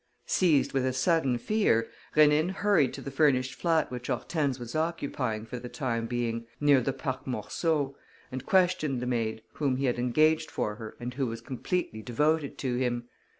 [0.25, 5.45] Seized with a sudden fear, Rénine hurried to the furnished flat which Hortense was occupying
[5.45, 7.95] for the time being, near the Parc Monceau,
[8.31, 12.57] and questioned the maid, whom he had engaged for her and who was completely devoted
[12.57, 13.09] to him.